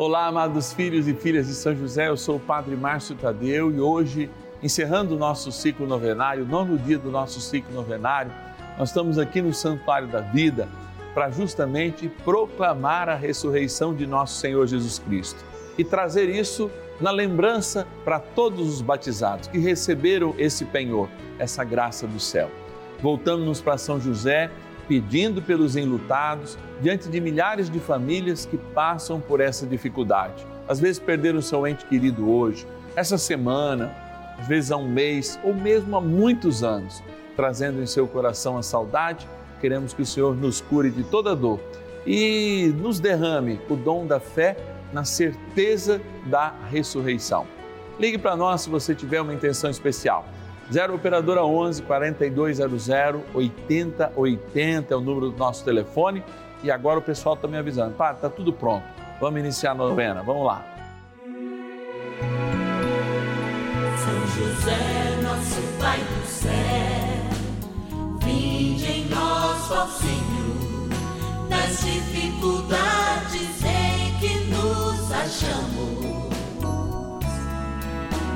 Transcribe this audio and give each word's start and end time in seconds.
Olá, 0.00 0.28
amados 0.28 0.72
filhos 0.72 1.06
e 1.06 1.12
filhas 1.12 1.46
de 1.46 1.52
São 1.52 1.76
José, 1.76 2.08
eu 2.08 2.16
sou 2.16 2.36
o 2.36 2.40
Padre 2.40 2.74
Márcio 2.74 3.14
Tadeu 3.14 3.70
e 3.70 3.78
hoje, 3.78 4.30
encerrando 4.62 5.14
o 5.14 5.18
nosso 5.18 5.52
ciclo 5.52 5.86
novenário, 5.86 6.46
nono 6.46 6.78
dia 6.78 6.98
do 6.98 7.10
nosso 7.10 7.38
ciclo 7.38 7.70
novenário, 7.74 8.32
nós 8.78 8.88
estamos 8.88 9.18
aqui 9.18 9.42
no 9.42 9.52
Santuário 9.52 10.08
da 10.08 10.22
Vida 10.22 10.66
para 11.12 11.28
justamente 11.28 12.08
proclamar 12.24 13.10
a 13.10 13.14
ressurreição 13.14 13.94
de 13.94 14.06
nosso 14.06 14.40
Senhor 14.40 14.66
Jesus 14.66 14.98
Cristo 14.98 15.44
e 15.76 15.84
trazer 15.84 16.30
isso 16.30 16.70
na 16.98 17.10
lembrança 17.10 17.86
para 18.02 18.18
todos 18.18 18.66
os 18.72 18.80
batizados 18.80 19.48
que 19.48 19.58
receberam 19.58 20.34
esse 20.38 20.64
penhor, 20.64 21.10
essa 21.38 21.62
graça 21.62 22.06
do 22.06 22.18
céu. 22.18 22.50
Voltamos 23.02 23.60
para 23.60 23.76
São 23.76 24.00
José 24.00 24.50
pedindo 24.90 25.40
pelos 25.40 25.76
enlutados, 25.76 26.58
diante 26.82 27.08
de 27.08 27.20
milhares 27.20 27.70
de 27.70 27.78
famílias 27.78 28.44
que 28.44 28.58
passam 28.58 29.20
por 29.20 29.40
essa 29.40 29.64
dificuldade. 29.64 30.44
Às 30.66 30.80
vezes 30.80 30.98
perderam 30.98 31.40
seu 31.40 31.64
ente 31.64 31.86
querido 31.86 32.28
hoje, 32.28 32.66
essa 32.96 33.16
semana, 33.16 33.94
às 34.36 34.48
vezes 34.48 34.72
há 34.72 34.76
um 34.76 34.88
mês 34.88 35.38
ou 35.44 35.54
mesmo 35.54 35.96
há 35.96 36.00
muitos 36.00 36.64
anos, 36.64 37.04
trazendo 37.36 37.80
em 37.80 37.86
seu 37.86 38.08
coração 38.08 38.58
a 38.58 38.64
saudade. 38.64 39.28
Queremos 39.60 39.94
que 39.94 40.02
o 40.02 40.06
Senhor 40.06 40.34
nos 40.34 40.60
cure 40.60 40.90
de 40.90 41.04
toda 41.04 41.36
dor 41.36 41.60
e 42.04 42.74
nos 42.76 42.98
derrame 42.98 43.60
o 43.70 43.76
dom 43.76 44.08
da 44.08 44.18
fé 44.18 44.56
na 44.92 45.04
certeza 45.04 46.00
da 46.26 46.52
ressurreição. 46.68 47.46
Ligue 47.96 48.18
para 48.18 48.34
nós 48.34 48.62
se 48.62 48.68
você 48.68 48.92
tiver 48.92 49.20
uma 49.20 49.32
intenção 49.32 49.70
especial. 49.70 50.26
0 50.70 50.94
Operadora 50.94 51.44
11 51.44 51.82
4200 51.82 53.22
8080 53.34 54.94
é 54.94 54.96
o 54.96 55.00
número 55.00 55.30
do 55.30 55.36
nosso 55.36 55.64
telefone. 55.64 56.22
E 56.62 56.70
agora 56.70 56.98
o 56.98 57.02
pessoal 57.02 57.34
está 57.34 57.48
me 57.48 57.56
avisando. 57.56 57.94
Pá, 57.94 58.14
tá 58.14 58.28
tudo 58.28 58.52
pronto. 58.52 58.84
Vamos 59.20 59.40
iniciar 59.40 59.72
a 59.72 59.74
novena. 59.74 60.22
Vamos 60.22 60.46
lá. 60.46 60.64
São 63.96 64.26
José, 64.28 65.20
nosso 65.22 65.60
Pai 65.78 65.98
do 65.98 66.26
céu, 66.26 66.50
vinde 68.22 68.86
em 68.86 69.04
nós, 69.08 69.70
ó 69.70 69.86
Senhor, 69.86 70.88
nas 71.48 71.80
dificuldades 71.84 73.64
em 73.64 74.18
que 74.18 74.44
nos 74.50 75.12
achamos. 75.12 76.30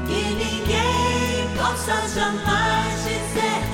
Que 0.07 0.35
ninguém 0.35 1.14
possa 1.75 2.07
jamais 2.09 2.95
dizer 3.03 3.74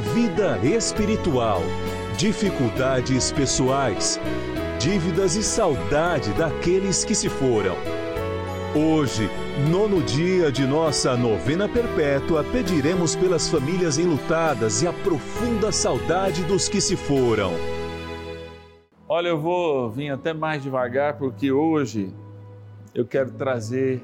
vida 0.00 0.58
espiritual, 0.64 1.60
dificuldades 2.16 3.30
pessoais, 3.30 4.18
dívidas 4.80 5.36
e 5.36 5.42
saudade 5.42 6.32
daqueles 6.32 7.04
que 7.04 7.14
se 7.14 7.28
foram. 7.28 7.76
Hoje, 8.74 9.28
nono 9.70 10.02
dia 10.02 10.50
de 10.50 10.66
nossa 10.66 11.16
novena 11.16 11.68
perpétua, 11.68 12.42
pediremos 12.42 13.14
pelas 13.14 13.48
famílias 13.48 13.98
enlutadas 13.98 14.82
e 14.82 14.88
a 14.88 14.92
profunda 14.92 15.70
saudade 15.70 16.42
dos 16.44 16.68
que 16.68 16.80
se 16.80 16.96
foram. 16.96 17.52
Olha, 19.06 19.28
eu 19.28 19.38
vou 19.38 19.90
vir 19.90 20.10
até 20.10 20.32
mais 20.32 20.62
devagar 20.62 21.18
porque 21.18 21.52
hoje 21.52 22.10
eu 22.94 23.04
quero 23.04 23.32
trazer, 23.32 24.02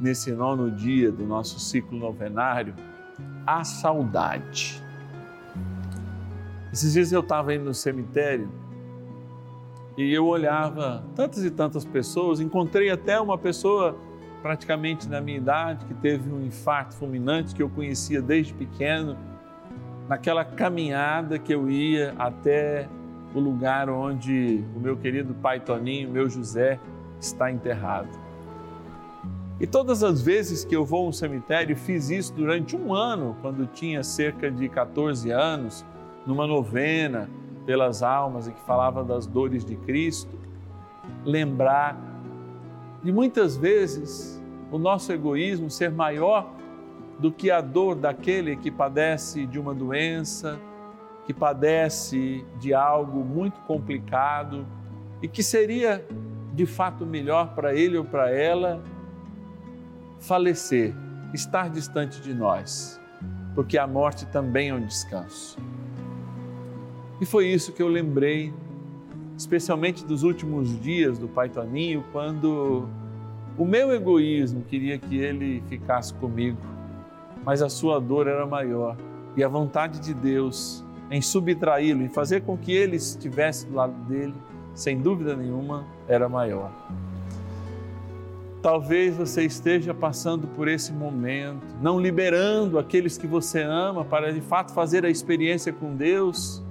nesse 0.00 0.32
nono 0.32 0.70
dia 0.70 1.12
do 1.12 1.24
nosso 1.24 1.60
ciclo 1.60 1.98
novenário, 1.98 2.74
a 3.46 3.62
saudade. 3.62 4.87
Esses 6.72 6.92
dias 6.92 7.12
eu 7.12 7.20
estava 7.20 7.54
indo 7.54 7.64
no 7.64 7.74
cemitério 7.74 8.48
e 9.96 10.12
eu 10.12 10.26
olhava 10.26 11.02
tantas 11.14 11.44
e 11.44 11.50
tantas 11.50 11.84
pessoas, 11.84 12.40
encontrei 12.40 12.90
até 12.90 13.18
uma 13.20 13.38
pessoa 13.38 13.96
praticamente 14.42 15.08
na 15.08 15.20
minha 15.20 15.38
idade 15.38 15.84
que 15.86 15.94
teve 15.94 16.30
um 16.30 16.44
infarto 16.44 16.94
fulminante 16.94 17.54
que 17.54 17.62
eu 17.62 17.68
conhecia 17.68 18.22
desde 18.22 18.54
pequeno, 18.54 19.16
naquela 20.08 20.44
caminhada 20.44 21.38
que 21.38 21.52
eu 21.52 21.68
ia 21.68 22.14
até 22.18 22.88
o 23.34 23.40
lugar 23.40 23.90
onde 23.90 24.64
o 24.76 24.80
meu 24.80 24.96
querido 24.96 25.34
pai 25.34 25.60
Toninho, 25.60 26.10
meu 26.10 26.28
José, 26.28 26.78
está 27.20 27.50
enterrado. 27.50 28.08
E 29.60 29.66
todas 29.66 30.04
as 30.04 30.22
vezes 30.22 30.64
que 30.64 30.76
eu 30.76 30.84
vou 30.84 31.06
ao 31.06 31.12
cemitério, 31.12 31.76
fiz 31.76 32.10
isso 32.10 32.32
durante 32.32 32.76
um 32.76 32.94
ano, 32.94 33.36
quando 33.42 33.66
tinha 33.66 34.04
cerca 34.04 34.50
de 34.50 34.68
14 34.68 35.30
anos, 35.32 35.84
numa 36.28 36.46
novena 36.46 37.26
pelas 37.64 38.02
almas 38.02 38.46
e 38.46 38.52
que 38.52 38.60
falava 38.60 39.02
das 39.02 39.26
dores 39.26 39.64
de 39.64 39.76
Cristo, 39.76 40.38
lembrar 41.24 41.98
de 43.02 43.10
muitas 43.10 43.56
vezes 43.56 44.38
o 44.70 44.78
nosso 44.78 45.10
egoísmo 45.10 45.70
ser 45.70 45.90
maior 45.90 46.52
do 47.18 47.32
que 47.32 47.50
a 47.50 47.62
dor 47.62 47.94
daquele 47.94 48.56
que 48.56 48.70
padece 48.70 49.46
de 49.46 49.58
uma 49.58 49.74
doença, 49.74 50.60
que 51.24 51.32
padece 51.32 52.44
de 52.60 52.74
algo 52.74 53.24
muito 53.24 53.58
complicado 53.62 54.66
e 55.22 55.28
que 55.28 55.42
seria 55.42 56.06
de 56.52 56.66
fato 56.66 57.06
melhor 57.06 57.54
para 57.54 57.74
ele 57.74 57.96
ou 57.96 58.04
para 58.04 58.30
ela 58.30 58.82
falecer, 60.20 60.94
estar 61.32 61.70
distante 61.70 62.20
de 62.20 62.34
nós, 62.34 63.00
porque 63.54 63.78
a 63.78 63.86
morte 63.86 64.26
também 64.26 64.68
é 64.68 64.74
um 64.74 64.84
descanso. 64.84 65.56
E 67.20 67.26
foi 67.26 67.48
isso 67.48 67.72
que 67.72 67.82
eu 67.82 67.88
lembrei, 67.88 68.52
especialmente 69.36 70.04
dos 70.04 70.22
últimos 70.22 70.80
dias 70.80 71.18
do 71.18 71.26
Pai 71.26 71.48
Toninho, 71.48 72.04
quando 72.12 72.88
o 73.56 73.64
meu 73.64 73.92
egoísmo 73.92 74.62
queria 74.62 74.98
que 74.98 75.18
ele 75.18 75.62
ficasse 75.68 76.14
comigo, 76.14 76.58
mas 77.44 77.60
a 77.60 77.68
sua 77.68 78.00
dor 78.00 78.28
era 78.28 78.46
maior 78.46 78.96
e 79.36 79.42
a 79.42 79.48
vontade 79.48 79.98
de 79.98 80.14
Deus 80.14 80.84
em 81.10 81.20
subtraí-lo, 81.20 82.02
em 82.02 82.08
fazer 82.08 82.42
com 82.42 82.56
que 82.56 82.72
ele 82.72 82.96
estivesse 82.96 83.66
do 83.66 83.74
lado 83.74 83.94
dele, 84.04 84.34
sem 84.74 85.00
dúvida 85.00 85.34
nenhuma, 85.34 85.84
era 86.06 86.28
maior. 86.28 86.70
Talvez 88.62 89.16
você 89.16 89.44
esteja 89.44 89.94
passando 89.94 90.46
por 90.48 90.68
esse 90.68 90.92
momento, 90.92 91.64
não 91.80 91.98
liberando 91.98 92.78
aqueles 92.78 93.16
que 93.16 93.26
você 93.26 93.62
ama 93.62 94.04
para 94.04 94.32
de 94.32 94.40
fato 94.40 94.72
fazer 94.72 95.04
a 95.04 95.10
experiência 95.10 95.72
com 95.72 95.96
Deus 95.96 96.62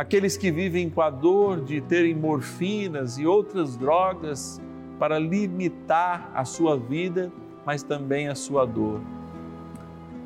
aqueles 0.00 0.34
que 0.34 0.50
vivem 0.50 0.88
com 0.88 1.02
a 1.02 1.10
dor 1.10 1.60
de 1.60 1.78
terem 1.82 2.14
morfinas 2.14 3.18
e 3.18 3.26
outras 3.26 3.76
drogas 3.76 4.58
para 4.98 5.18
limitar 5.18 6.30
a 6.34 6.42
sua 6.42 6.74
vida, 6.74 7.30
mas 7.66 7.82
também 7.82 8.26
a 8.26 8.34
sua 8.34 8.64
dor. 8.64 8.98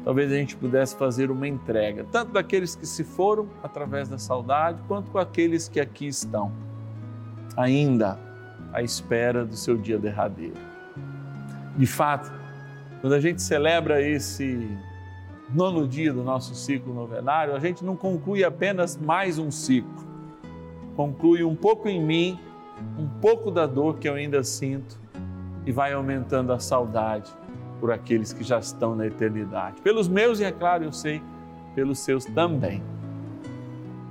Talvez 0.05 0.31
a 0.31 0.37
gente 0.37 0.55
pudesse 0.55 0.95
fazer 0.95 1.29
uma 1.29 1.49
entrega, 1.49 2.07
tanto 2.13 2.31
daqueles 2.31 2.77
que 2.77 2.87
se 2.87 3.03
foram 3.03 3.49
através 3.65 4.09
da 4.09 4.17
saudade, 4.17 4.81
quanto 4.87 5.11
com 5.11 5.19
aqueles 5.19 5.69
que 5.69 5.81
aqui 5.81 6.07
estão, 6.07 6.53
ainda 7.57 8.17
à 8.73 8.81
espera 8.81 9.45
do 9.45 9.57
seu 9.57 9.77
dia 9.77 9.99
derradeiro. 9.99 10.55
De 11.77 11.87
fato, 11.87 12.33
quando 13.01 13.15
a 13.15 13.21
gente 13.21 13.43
celebra 13.43 14.01
esse 14.01 14.69
nono 15.55 15.87
dia 15.87 16.13
do 16.13 16.25
nosso 16.25 16.53
ciclo 16.55 16.93
novenário, 16.93 17.55
a 17.55 17.61
gente 17.61 17.85
não 17.85 17.97
conclui 17.97 18.43
apenas 18.43 18.97
mais 18.97 19.39
um 19.39 19.53
ciclo, 19.53 20.05
conclui 20.97 21.45
um 21.45 21.55
pouco 21.55 21.89
em 21.89 22.03
mim, 22.03 22.39
um 22.99 23.07
pouco 23.21 23.53
da 23.53 23.65
dor 23.65 23.99
que 23.99 24.09
eu 24.09 24.15
ainda 24.15 24.43
sinto, 24.43 24.99
e 25.65 25.71
vai 25.71 25.93
aumentando 25.93 26.53
a 26.53 26.59
saudade 26.59 27.33
por 27.81 27.93
aqueles 27.93 28.33
que 28.33 28.43
já 28.43 28.59
estão 28.59 28.97
na 28.97 29.07
eternidade. 29.07 29.81
Pelos 29.81 30.09
meus, 30.09 30.41
e 30.41 30.45
é 30.45 30.51
claro, 30.51 30.85
eu 30.85 30.93
sei, 30.93 31.23
pelos 31.75 32.01
seus 32.01 32.25
também. 32.25 32.83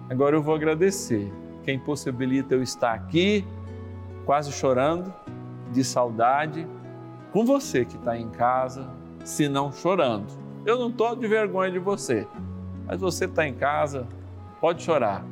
Agora 0.10 0.36
eu 0.36 0.42
vou 0.42 0.56
agradecer 0.56 1.32
quem 1.64 1.78
possibilita 1.78 2.56
eu 2.56 2.64
estar 2.64 2.94
aqui, 2.94 3.46
quase 4.26 4.52
chorando, 4.52 5.14
de 5.72 5.84
saudade, 5.84 6.66
com 7.32 7.46
você 7.46 7.84
que 7.84 7.98
está 7.98 8.18
em 8.18 8.30
casa, 8.30 8.88
se 9.24 9.50
não 9.50 9.72
chorando. 9.72 10.43
Eu 10.66 10.80
não 10.80 10.88
estou 10.88 11.14
de 11.16 11.28
vergonha 11.28 11.70
de 11.70 11.80
você, 11.80 12.26
mas 12.86 13.02
você 13.02 13.26
está 13.26 13.46
em 13.46 13.54
casa, 13.54 14.08
pode 14.62 14.82
chorar, 14.82 15.26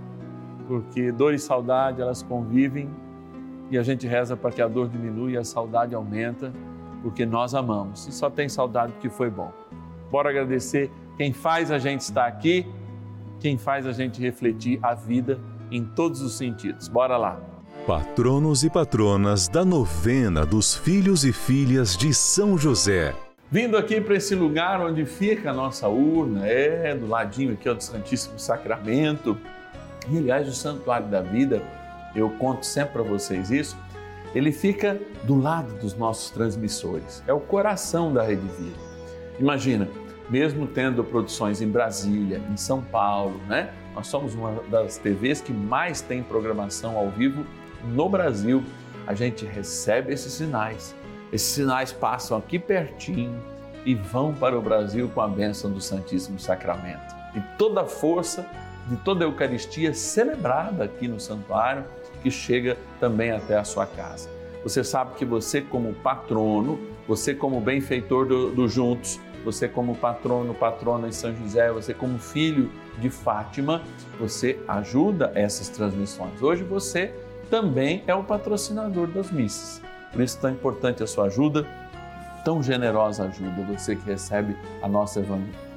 porque 0.68 1.10
dor 1.10 1.34
e 1.34 1.40
saudade 1.40 2.02
elas 2.02 2.22
convivem 2.22 2.90
e 3.70 3.78
a 3.78 3.84
gente 3.84 4.06
reza 4.06 4.36
para 4.36 4.52
que 4.52 4.62
a 4.62 4.68
dor 4.68 4.90
diminua 4.90 5.32
e 5.32 5.38
a 5.38 5.44
saudade 5.46 5.96
aumenta, 5.96 6.52
porque 7.02 7.26
nós 7.26 7.56
amamos 7.56 8.08
e 8.08 8.12
só 8.12 8.30
tem 8.30 8.50
saudade 8.50 8.92
que 9.00 9.10
foi 9.10 9.30
bom. 9.30 9.54
Bora 10.12 10.30
agradecer 10.30 10.92
quem 11.16 11.32
faz 11.32 11.72
a 11.72 11.80
gente 11.80 12.02
estar 12.02 12.26
aqui, 12.26 12.68
quem 13.40 13.58
faz 13.58 13.88
a 13.88 13.94
gente 13.94 14.20
refletir 14.20 14.80
a 14.84 14.94
vida 14.94 15.40
em 15.72 15.86
todos 15.86 16.22
os 16.22 16.38
sentidos. 16.38 16.90
Bora 16.90 17.16
lá. 17.16 17.40
Patronos 17.88 18.66
e 18.66 18.70
patronas 18.70 19.48
da 19.48 19.64
novena 19.64 20.46
dos 20.46 20.76
filhos 20.76 21.24
e 21.24 21.32
filhas 21.32 21.96
de 21.96 22.14
São 22.14 22.58
José. 22.58 23.16
Vindo 23.54 23.76
aqui 23.76 24.00
para 24.00 24.16
esse 24.16 24.34
lugar 24.34 24.80
onde 24.80 25.06
fica 25.06 25.50
a 25.50 25.54
nossa 25.54 25.86
urna, 25.90 26.48
é 26.48 26.96
do 26.96 27.06
ladinho 27.06 27.52
aqui 27.52 27.68
ó, 27.68 27.74
do 27.74 27.84
Santíssimo 27.84 28.40
Sacramento. 28.40 29.38
E 30.10 30.18
aliás, 30.18 30.48
o 30.48 30.54
Santuário 30.54 31.08
da 31.08 31.22
Vida, 31.22 31.62
eu 32.16 32.30
conto 32.30 32.66
sempre 32.66 32.94
para 32.94 33.04
vocês 33.04 33.52
isso, 33.52 33.78
ele 34.34 34.54
fica 34.54 34.98
do 35.26 35.38
lado 35.38 35.74
dos 35.82 35.94
nossos 35.98 36.30
transmissores, 36.30 37.22
é 37.28 37.34
o 37.34 37.42
coração 37.42 38.14
da 38.14 38.24
Rede 38.24 38.48
Vida. 38.58 38.78
Imagina, 39.38 39.86
mesmo 40.30 40.66
tendo 40.66 41.04
produções 41.04 41.62
em 41.62 41.68
Brasília, 41.68 42.42
em 42.50 42.56
São 42.56 42.82
Paulo, 42.82 43.38
né? 43.50 43.74
Nós 43.94 44.08
somos 44.08 44.34
uma 44.34 44.64
das 44.70 44.98
TVs 44.98 45.42
que 45.42 45.52
mais 45.52 46.00
tem 46.00 46.24
programação 46.24 46.98
ao 46.98 47.10
vivo 47.10 47.46
no 47.84 48.08
Brasil. 48.08 48.64
A 49.06 49.14
gente 49.14 49.46
recebe 49.46 50.14
esses 50.14 50.32
sinais. 50.32 50.96
Esses 51.32 51.48
sinais 51.48 51.92
passam 51.92 52.38
aqui 52.38 52.60
pertinho 52.60 53.42
e 53.86 53.96
vão 53.96 54.34
para 54.34 54.58
o 54.58 54.62
Brasil 54.62 55.10
com 55.14 55.22
a 55.22 55.28
bênção 55.28 55.72
do 55.72 55.80
Santíssimo 55.80 56.40
Sacramento. 56.40 57.16
E 57.36 57.40
toda 57.58 57.82
a 57.82 57.86
força 57.86 58.46
de 58.88 58.98
toda 58.98 59.24
a 59.24 59.28
Eucaristia 59.28 59.94
celebrada 59.94 60.84
aqui 60.84 61.08
no 61.08 61.20
santuário, 61.20 61.86
que 62.22 62.30
chega 62.30 62.78
também 63.00 63.32
até 63.32 63.58
a 63.58 63.64
sua 63.64 63.86
casa. 63.86 64.30
Você 64.64 64.84
sabe 64.84 65.16
que 65.16 65.26
você, 65.26 65.62
como 65.62 65.94
patrono, 65.94 66.80
você, 67.08 67.34
como 67.34 67.60
benfeitor 67.62 68.28
do, 68.28 68.52
do 68.52 68.68
Juntos, 68.68 69.20
você 69.44 69.68
como 69.68 69.96
patrono, 69.96 70.54
patrona 70.54 71.10
de 71.10 71.16
São 71.16 71.36
José, 71.36 71.72
você 71.72 71.94
como 71.94 72.20
filho 72.20 72.72
de 73.00 73.10
Fátima, 73.10 73.82
você 74.20 74.60
ajuda 74.68 75.32
essas 75.34 75.70
transmissões. 75.70 76.42
Hoje 76.42 76.64
você 76.64 77.14
também 77.50 78.04
é 78.06 78.14
o 78.14 78.24
patrocinador 78.24 79.08
das 79.08 79.32
missas. 79.32 79.82
Por 80.12 80.22
isso 80.22 80.38
tão 80.40 80.52
importante 80.52 81.02
a 81.02 81.08
sua 81.08 81.26
ajuda, 81.26 81.66
tão 82.44 82.62
generosa 82.62 83.26
ajuda, 83.26 83.64
você 83.64 83.96
que 83.96 84.06
recebe 84.06 84.56
a 84.82 84.88
nossa 84.88 85.24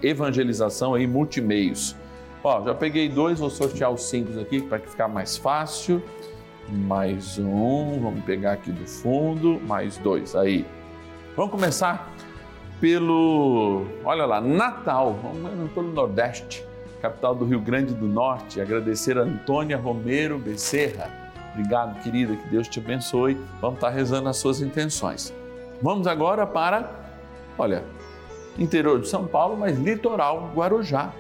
evangelização 0.03 0.99
em 0.99 1.07
multimeios. 1.07 1.95
Ó, 2.43 2.63
já 2.63 2.75
peguei 2.75 3.09
dois, 3.09 3.39
vou 3.39 3.49
sortear 3.49 3.91
os 3.91 4.03
cinco 4.03 4.39
aqui 4.39 4.61
para 4.61 4.79
que 4.79 4.91
ficar 4.91 5.09
mais 5.09 5.37
fácil. 5.37 6.03
Mais 6.69 7.39
um, 7.39 8.01
vamos 8.01 8.25
pegar 8.25 8.53
aqui 8.53 8.73
do 8.73 8.87
fundo, 8.87 9.61
mais 9.67 9.99
dois, 9.99 10.35
aí. 10.35 10.65
Vamos 11.37 11.53
começar 11.53 12.11
pelo, 12.81 13.87
olha 14.05 14.25
lá, 14.25 14.41
Natal, 14.41 15.19
vamos 15.23 15.71
pelo 15.73 15.93
Nordeste, 15.93 16.65
capital 17.01 17.35
do 17.35 17.45
Rio 17.45 17.61
Grande 17.61 17.95
do 17.95 18.07
Norte, 18.07 18.61
agradecer 18.61 19.19
a 19.19 19.23
Antônia 19.23 19.77
Romero 19.77 20.39
Becerra. 20.39 21.24
Obrigado, 21.55 22.03
querida, 22.03 22.35
que 22.35 22.49
Deus 22.49 22.69
te 22.69 22.81
abençoe. 22.81 23.39
Vamos 23.61 23.77
estar 23.77 23.91
rezando 23.91 24.29
as 24.29 24.37
suas 24.37 24.61
intenções. 24.61 25.33
Vamos 25.81 26.07
agora 26.07 26.47
para, 26.47 26.91
olha, 27.57 27.85
interior 28.59 29.01
de 29.01 29.09
São 29.09 29.27
Paulo, 29.27 29.57
mas 29.57 29.79
litoral 29.79 30.51
Guarujá. 30.55 31.13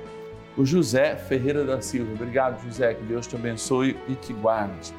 O 0.56 0.64
José 0.64 1.16
Ferreira 1.16 1.64
da 1.64 1.80
Silva. 1.80 2.12
Obrigado, 2.14 2.62
José, 2.64 2.94
que 2.94 3.02
Deus 3.04 3.26
te 3.26 3.34
abençoe 3.34 3.96
e 4.08 4.14
te 4.14 4.32
guarde. 4.32 4.94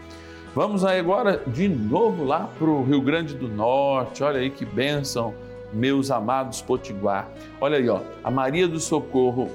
Vamos 0.53 0.85
aí 0.85 0.99
agora 0.99 1.41
de 1.47 1.67
novo 1.67 2.23
lá 2.23 2.49
para 2.57 2.69
o 2.69 2.83
Rio 2.83 3.01
Grande 3.01 3.35
do 3.35 3.47
Norte. 3.47 4.23
Olha 4.23 4.39
aí 4.39 4.49
que 4.49 4.65
bênção 4.65 5.33
meus 5.73 6.11
amados 6.11 6.61
Potiguar. 6.61 7.27
Olha 7.59 7.77
aí, 7.77 7.89
ó, 7.89 7.99
a 8.23 8.31
Maria 8.31 8.67
do 8.67 8.79
Socorro 8.79 9.49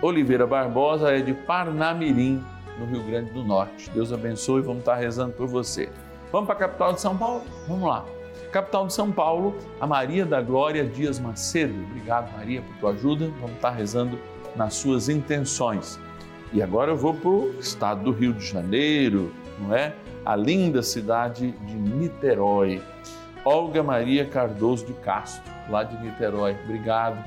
Oliveira 0.00 0.46
Barbosa 0.46 1.10
é 1.10 1.20
de 1.20 1.32
Parnamirim, 1.32 2.42
no 2.78 2.86
Rio 2.86 3.02
Grande 3.02 3.30
do 3.30 3.42
Norte. 3.42 3.90
Deus 3.90 4.12
abençoe, 4.12 4.62
vamos 4.62 4.80
estar 4.80 4.96
rezando 4.96 5.32
por 5.32 5.46
você. 5.46 5.88
Vamos 6.32 6.46
para 6.46 6.56
a 6.56 6.58
capital 6.58 6.92
de 6.92 7.00
São 7.00 7.16
Paulo? 7.16 7.42
Vamos 7.68 7.88
lá. 7.88 8.04
Capital 8.52 8.86
de 8.86 8.92
São 8.92 9.12
Paulo, 9.12 9.54
a 9.80 9.86
Maria 9.86 10.24
da 10.24 10.40
Glória 10.40 10.84
Dias 10.84 11.18
Macedo. 11.18 11.74
Obrigado, 11.90 12.32
Maria, 12.36 12.62
por 12.62 12.76
tua 12.76 12.90
ajuda. 12.90 13.30
Vamos 13.40 13.56
estar 13.56 13.70
rezando 13.70 14.18
nas 14.54 14.74
suas 14.74 15.08
intenções. 15.08 15.98
E 16.52 16.62
agora 16.62 16.92
eu 16.92 16.96
vou 16.96 17.14
para 17.14 17.28
o 17.28 17.54
estado 17.60 18.04
do 18.04 18.12
Rio 18.12 18.32
de 18.32 18.46
Janeiro, 18.46 19.32
não 19.58 19.74
é? 19.74 19.94
A 20.24 20.34
linda 20.34 20.82
cidade 20.82 21.52
de 21.52 21.74
Niterói. 21.74 22.82
Olga 23.44 23.82
Maria 23.82 24.24
Cardoso 24.24 24.86
de 24.86 24.92
Castro 24.94 25.52
lá 25.68 25.84
de 25.84 25.96
Niterói. 26.02 26.56
Obrigado, 26.64 27.22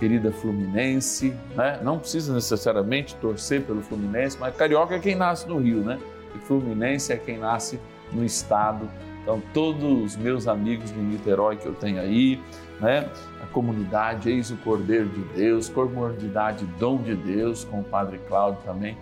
querida 0.00 0.32
Fluminense. 0.32 1.36
Né? 1.54 1.78
Não 1.82 1.98
precisa 1.98 2.34
necessariamente 2.34 3.14
torcer 3.16 3.62
pelo 3.62 3.82
Fluminense, 3.82 4.38
mas 4.40 4.56
carioca 4.56 4.96
é 4.96 4.98
quem 4.98 5.14
nasce 5.14 5.46
no 5.46 5.58
Rio, 5.58 5.84
né? 5.84 6.00
E 6.34 6.38
Fluminense 6.38 7.12
é 7.12 7.16
quem 7.16 7.38
nasce 7.38 7.78
no 8.10 8.24
estado. 8.24 8.88
Então, 9.22 9.40
todos 9.52 10.14
os 10.14 10.16
meus 10.16 10.48
amigos 10.48 10.90
de 10.90 10.98
Niterói 10.98 11.56
que 11.56 11.66
eu 11.66 11.74
tenho 11.74 12.00
aí, 12.00 12.40
né? 12.80 13.06
A 13.42 13.46
comunidade 13.46 14.30
Eis 14.30 14.50
o 14.50 14.56
Cordeiro 14.56 15.08
de 15.10 15.20
Deus, 15.36 15.68
Comunidade 15.68 16.64
Dom 16.78 16.96
de 16.96 17.14
Deus, 17.14 17.64
com 17.64 17.80
o 17.80 17.84
Padre 17.84 18.18
Cláudio 18.26 18.60
também. 18.64 18.96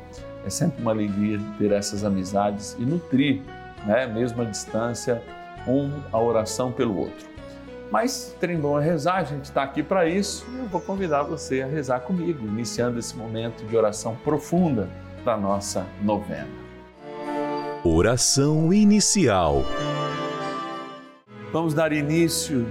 É 0.45 0.51
sempre 0.51 0.83
uma 0.83 0.91
alegria 0.91 1.39
ter 1.59 1.71
essas 1.71 2.05
amizades 2.05 2.77
e 2.79 2.83
nutrir, 2.83 3.43
né? 3.87 4.07
Mesmo 4.07 4.43
à 4.43 4.45
distância, 4.45 5.23
um 5.67 5.93
a 6.13 6.21
oração 6.21 6.73
pelo 6.73 6.99
outro. 6.99 7.28
Mas 7.91 8.37
trem 8.39 8.59
bom 8.59 8.79
é 8.79 8.85
rezar, 8.85 9.17
a 9.17 9.25
gente 9.25 9.45
está 9.45 9.63
aqui 9.63 9.83
para 9.83 10.07
isso 10.07 10.47
e 10.53 10.59
eu 10.59 10.67
vou 10.67 10.81
convidar 10.81 11.23
você 11.23 11.63
a 11.63 11.67
rezar 11.67 12.01
comigo, 12.01 12.47
iniciando 12.47 12.99
esse 12.99 13.17
momento 13.17 13.65
de 13.65 13.77
oração 13.77 14.15
profunda 14.17 14.89
da 15.25 15.37
nossa 15.37 15.87
novena. 16.03 16.49
Oração 17.83 18.73
inicial. 18.75 19.63
Vamos 21.51 21.73
dar 21.73 21.93
início 21.93 22.67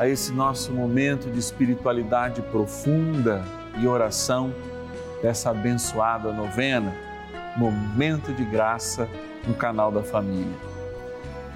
a 0.00 0.08
esse 0.08 0.32
nosso 0.32 0.72
momento 0.72 1.30
de 1.30 1.38
espiritualidade 1.38 2.42
profunda 2.42 3.44
e 3.78 3.86
oração 3.86 4.52
dessa 5.22 5.50
abençoada 5.50 6.32
novena, 6.32 6.92
momento 7.56 8.32
de 8.32 8.44
graça 8.44 9.08
no 9.46 9.54
canal 9.54 9.92
da 9.92 10.02
família. 10.02 10.75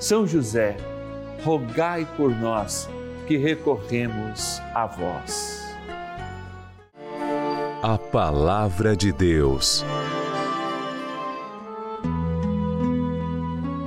São 0.00 0.26
José, 0.26 0.76
rogai 1.42 2.06
por 2.16 2.30
nós 2.30 2.88
que 3.26 3.36
recorremos 3.36 4.60
a 4.74 4.86
vós. 4.86 5.62
A 7.82 7.98
Palavra 7.98 8.96
de 8.96 9.12
Deus. 9.12 9.84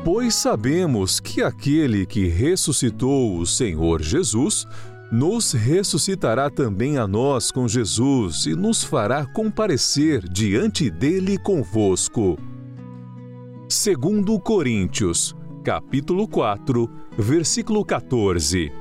Pois 0.04 0.36
sabemos 0.36 1.20
que 1.20 1.44
aquele 1.44 2.06
que 2.06 2.28
ressuscitou 2.28 3.38
o 3.38 3.46
Senhor 3.46 4.02
Jesus, 4.02 4.66
nos 5.12 5.52
ressuscitará 5.52 6.50
também 6.50 6.98
a 6.98 7.08
nós 7.08 7.52
com 7.52 7.68
Jesus 7.68 8.46
e 8.46 8.56
nos 8.56 8.84
fará 8.84 9.26
comparecer 9.26 10.28
diante 10.28 10.90
dele 10.90 11.38
convosco. 11.38 12.38
Segundo 13.70 14.40
Coríntios, 14.40 15.36
capítulo 15.68 16.30
4, 16.30 16.90
versículo 17.18 17.84
14. 17.84 18.72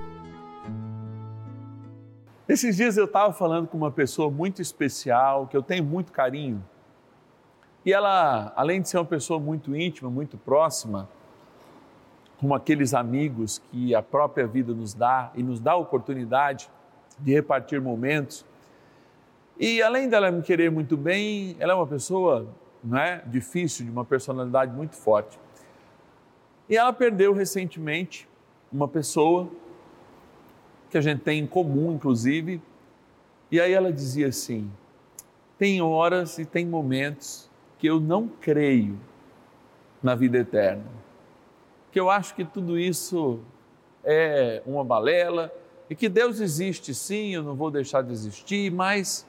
Esses 2.49 2.77
dias 2.77 2.97
eu 2.97 3.07
estava 3.07 3.33
falando 3.33 3.67
com 3.67 3.77
uma 3.77 3.91
pessoa 3.91 4.31
muito 4.31 4.63
especial, 4.63 5.49
que 5.49 5.57
eu 5.57 5.65
tenho 5.65 5.83
muito 5.83 6.13
carinho. 6.13 6.65
E 7.85 7.93
ela, 7.93 8.53
além 8.55 8.81
de 8.81 8.89
ser 8.89 8.99
uma 8.99 9.05
pessoa 9.05 9.41
muito 9.41 9.75
íntima, 9.75 10.09
muito 10.09 10.39
próxima, 10.39 11.09
como 12.39 12.55
aqueles 12.55 12.95
amigos 12.95 13.61
que 13.73 13.93
a 13.93 14.01
própria 14.01 14.47
vida 14.47 14.73
nos 14.73 14.95
dá 14.95 15.33
e 15.35 15.43
nos 15.43 15.59
dá 15.59 15.73
a 15.73 15.77
oportunidade 15.77 16.71
de 17.19 17.33
repartir 17.33 17.81
momentos. 17.81 18.47
E 19.59 19.83
além 19.83 20.09
dela 20.09 20.31
me 20.31 20.41
querer 20.41 20.71
muito 20.71 20.97
bem, 20.97 21.57
ela 21.59 21.73
é 21.73 21.75
uma 21.75 21.89
pessoa, 21.89 22.47
não 22.85 22.97
é, 22.97 23.25
difícil, 23.27 23.85
de 23.85 23.91
uma 23.91 24.05
personalidade 24.05 24.73
muito 24.73 24.95
forte. 24.95 25.37
E 26.69 26.77
ela 26.77 26.93
perdeu 26.93 27.33
recentemente 27.33 28.29
uma 28.73 28.89
pessoa 28.89 29.49
que 30.91 30.99
a 30.99 31.01
gente 31.01 31.21
tem 31.21 31.41
em 31.41 31.47
comum, 31.47 31.93
inclusive. 31.93 32.61
E 33.51 33.61
aí 33.61 33.73
ela 33.73 33.93
dizia 33.93 34.29
assim: 34.29 34.71
tem 35.59 35.81
horas 35.81 36.39
e 36.39 36.45
tem 36.45 36.67
momentos 36.67 37.49
que 37.79 37.87
eu 37.87 38.01
não 38.01 38.29
creio 38.29 38.99
na 40.03 40.15
vida 40.15 40.39
eterna, 40.39 40.85
que 41.91 41.99
eu 41.99 42.11
acho 42.11 42.35
que 42.35 42.45
tudo 42.45 42.79
isso 42.79 43.41
é 44.05 44.63
uma 44.67 44.85
balela 44.85 45.53
e 45.89 45.95
que 45.95 46.09
Deus 46.09 46.41
existe 46.41 46.95
sim, 46.95 47.35
eu 47.35 47.43
não 47.43 47.55
vou 47.55 47.71
deixar 47.71 48.03
de 48.03 48.13
existir, 48.13 48.71
mas 48.71 49.27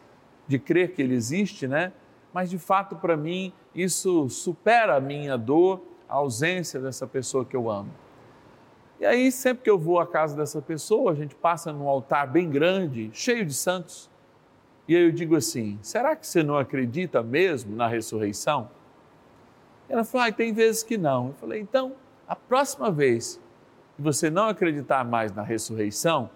de 0.47 0.57
crer 0.57 0.93
que 0.93 1.01
Ele 1.01 1.13
existe, 1.13 1.67
né? 1.67 1.91
Mas 2.33 2.49
de 2.49 2.57
fato, 2.57 2.95
para 2.95 3.17
mim, 3.17 3.51
isso 3.73 4.29
supera 4.29 4.95
a 4.95 4.99
minha 4.99 5.37
dor, 5.37 5.81
a 6.07 6.15
ausência 6.15 6.79
dessa 6.79 7.05
pessoa 7.05 7.45
que 7.45 7.55
eu 7.55 7.69
amo. 7.69 7.91
E 8.99 9.05
aí, 9.05 9.31
sempre 9.31 9.63
que 9.63 9.69
eu 9.69 9.77
vou 9.77 9.99
à 9.99 10.07
casa 10.07 10.35
dessa 10.35 10.61
pessoa, 10.61 11.11
a 11.11 11.15
gente 11.15 11.35
passa 11.35 11.71
num 11.71 11.87
altar 11.87 12.27
bem 12.27 12.49
grande, 12.49 13.09
cheio 13.13 13.45
de 13.45 13.53
santos. 13.53 14.09
E 14.87 14.95
aí 14.95 15.03
eu 15.03 15.11
digo 15.11 15.35
assim: 15.35 15.77
será 15.81 16.15
que 16.15 16.25
você 16.25 16.41
não 16.41 16.57
acredita 16.57 17.21
mesmo 17.21 17.75
na 17.75 17.87
ressurreição? 17.87 18.69
Ela 19.87 20.03
falou: 20.03 20.27
ah, 20.27 20.31
tem 20.31 20.51
vezes 20.51 20.81
que 20.81 20.97
não. 20.97 21.27
Eu 21.27 21.33
falei: 21.33 21.61
então, 21.61 21.93
a 22.27 22.35
próxima 22.35 22.89
vez 22.89 23.39
que 23.95 24.01
você 24.01 24.29
não 24.29 24.49
acreditar 24.49 25.03
mais 25.05 25.31
na 25.31 25.43
ressurreição, 25.43 26.29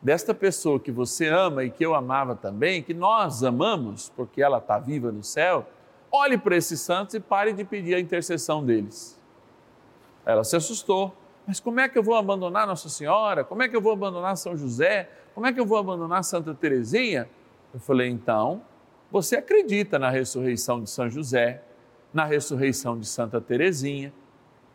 desta 0.00 0.32
pessoa 0.32 0.78
que 0.78 0.92
você 0.92 1.28
ama 1.28 1.64
e 1.64 1.70
que 1.70 1.84
eu 1.84 1.94
amava 1.94 2.36
também, 2.36 2.82
que 2.82 2.94
nós 2.94 3.42
amamos, 3.42 4.12
porque 4.14 4.40
ela 4.40 4.58
está 4.58 4.78
viva 4.78 5.10
no 5.10 5.22
céu, 5.22 5.66
olhe 6.16 6.38
para 6.38 6.56
esses 6.56 6.80
santos 6.80 7.14
e 7.14 7.20
pare 7.20 7.52
de 7.52 7.64
pedir 7.64 7.94
a 7.94 8.00
intercessão 8.00 8.64
deles. 8.64 9.20
Ela 10.24 10.42
se 10.44 10.56
assustou 10.56 11.14
mas 11.46 11.60
como 11.60 11.78
é 11.78 11.88
que 11.88 11.96
eu 11.96 12.02
vou 12.02 12.16
abandonar 12.16 12.66
Nossa 12.66 12.88
Senhora? 12.88 13.44
Como 13.44 13.62
é 13.62 13.68
que 13.68 13.76
eu 13.76 13.80
vou 13.80 13.92
abandonar 13.92 14.36
São 14.36 14.56
José? 14.56 15.08
Como 15.32 15.46
é 15.46 15.52
que 15.52 15.60
eu 15.60 15.64
vou 15.64 15.78
abandonar 15.78 16.24
Santa 16.24 16.52
Teresinha? 16.52 17.28
Eu 17.72 17.78
falei, 17.78 18.08
então, 18.08 18.62
você 19.12 19.36
acredita 19.36 19.98
na 19.98 20.10
ressurreição 20.10 20.82
de 20.82 20.90
São 20.90 21.08
José, 21.08 21.62
na 22.12 22.24
ressurreição 22.24 22.98
de 22.98 23.06
Santa 23.06 23.40
Teresinha? 23.40 24.12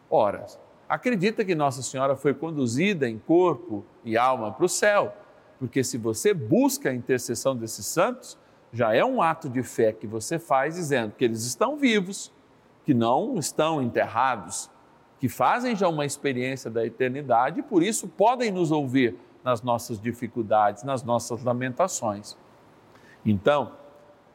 Ora, 0.10 0.46
acredita 0.88 1.44
que 1.44 1.54
Nossa 1.54 1.82
Senhora 1.82 2.16
foi 2.16 2.34
conduzida 2.34 3.10
em 3.10 3.20
corpo 3.20 3.84
e 4.06 4.18
alma 4.18 4.54
para 4.54 4.66
o 4.66 4.70
céu, 4.70 5.14
porque 5.60 5.84
se 5.84 5.98
você 5.98 6.34
busca 6.34 6.90
a 6.90 6.94
intercessão 6.94 7.54
desses 7.54 7.86
santos, 7.86 8.38
já 8.74 8.94
é 8.94 9.04
um 9.04 9.22
ato 9.22 9.50
de 9.50 9.64
fé 9.64 9.92
que 9.92 10.08
você 10.08 10.40
faz 10.40 10.76
dizendo 10.76 11.14
que 11.18 11.26
eles 11.26 11.46
estão 11.46 11.78
vivos, 11.78 12.32
que 12.86 12.94
não 12.94 13.38
estão 13.38 13.82
enterrados, 13.82 14.70
que 15.20 15.28
fazem 15.28 15.76
já 15.76 15.88
uma 15.88 16.06
experiência 16.06 16.70
da 16.70 16.86
eternidade 16.86 17.60
e 17.60 17.64
por 17.64 17.84
isso 17.84 18.08
podem 18.08 18.52
nos 18.52 18.72
ouvir 18.72 19.16
nas 19.44 19.62
nossas 19.62 20.00
dificuldades, 20.00 20.84
nas 20.84 21.04
nossas 21.04 21.44
lamentações. 21.44 22.38
Então, 23.26 23.74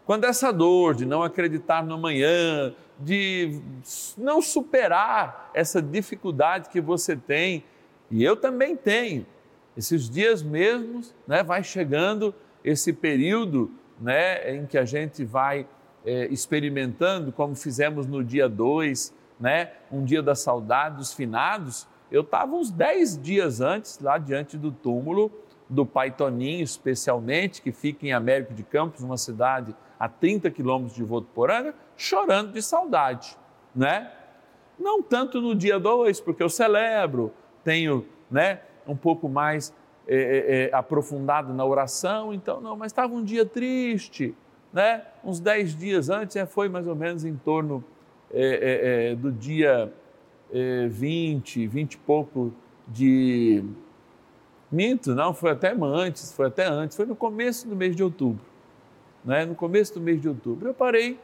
quando 0.04 0.24
essa 0.24 0.52
dor 0.52 0.94
de 0.94 1.04
não 1.04 1.22
acreditar 1.22 1.84
no 1.84 1.94
amanhã, 1.94 2.74
de 2.98 3.60
não 4.16 4.40
superar 4.40 5.50
essa 5.52 5.82
dificuldade 5.82 6.68
que 6.68 6.80
você 6.80 7.16
tem, 7.16 7.64
e 8.10 8.22
eu 8.22 8.36
também 8.36 8.76
tenho, 8.76 9.26
esses 9.76 10.08
dias 10.08 10.42
mesmos, 10.42 11.14
né, 11.26 11.42
vai 11.42 11.62
chegando 11.62 12.34
esse 12.64 12.92
período 12.92 13.70
né, 14.00 14.56
em 14.56 14.66
que 14.66 14.78
a 14.78 14.84
gente 14.84 15.24
vai 15.24 15.66
é, 16.04 16.26
experimentando, 16.26 17.32
como 17.32 17.54
fizemos 17.54 18.06
no 18.06 18.22
dia 18.22 18.48
2, 18.48 19.14
né, 19.40 19.72
um 19.90 20.04
dia 20.04 20.22
da 20.22 20.34
saudade 20.34 20.96
dos 20.96 21.12
finados, 21.12 21.86
eu 22.10 22.22
estava 22.22 22.54
uns 22.54 22.70
10 22.70 23.20
dias 23.20 23.60
antes, 23.60 23.98
lá 23.98 24.16
diante 24.16 24.56
do 24.56 24.70
túmulo 24.70 25.30
do 25.68 25.84
pai 25.84 26.10
Toninho, 26.10 26.62
especialmente, 26.62 27.60
que 27.60 27.72
fica 27.72 28.06
em 28.06 28.12
Américo 28.12 28.54
de 28.54 28.62
Campos, 28.62 29.02
uma 29.02 29.16
cidade 29.16 29.74
a 29.98 30.08
30 30.08 30.50
quilômetros 30.50 30.94
de 30.94 31.02
Votuporanga, 31.02 31.74
chorando 31.96 32.52
de 32.52 32.62
saudade, 32.62 33.36
né? 33.74 34.12
Não 34.78 35.02
tanto 35.02 35.40
no 35.40 35.54
dia 35.54 35.80
2, 35.80 36.20
porque 36.20 36.42
eu 36.42 36.48
celebro, 36.48 37.32
tenho 37.64 38.06
né, 38.30 38.60
um 38.86 38.94
pouco 38.94 39.28
mais 39.28 39.74
é, 40.08 40.16
é, 40.16 40.64
é, 40.64 40.74
aprofundado 40.74 41.52
na 41.52 41.64
oração, 41.64 42.32
então 42.32 42.60
não, 42.60 42.76
mas 42.76 42.92
estava 42.92 43.12
um 43.12 43.24
dia 43.24 43.44
triste, 43.44 44.34
né? 44.72 45.02
Uns 45.24 45.40
10 45.40 45.76
dias 45.76 46.08
antes, 46.10 46.36
é, 46.36 46.46
foi 46.46 46.68
mais 46.68 46.86
ou 46.86 46.94
menos 46.94 47.24
em 47.24 47.34
torno 47.34 47.82
é, 48.32 49.10
é, 49.10 49.14
do 49.14 49.32
dia 49.32 49.92
é, 50.52 50.86
20, 50.86 51.66
20 51.66 51.94
e 51.94 51.98
pouco 51.98 52.52
de. 52.86 53.64
Minto, 54.70 55.14
não, 55.14 55.32
foi 55.32 55.52
até 55.52 55.72
antes, 55.72 56.32
foi 56.32 56.46
até 56.46 56.66
antes, 56.66 56.96
foi 56.96 57.06
no 57.06 57.14
começo 57.14 57.68
do 57.68 57.76
mês 57.76 57.94
de 57.94 58.02
outubro. 58.02 58.44
Né? 59.24 59.44
No 59.44 59.54
começo 59.54 59.94
do 59.94 60.00
mês 60.00 60.20
de 60.20 60.28
outubro. 60.28 60.68
Eu 60.68 60.74
parei 60.74 61.18